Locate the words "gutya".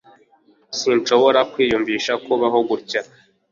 2.69-3.01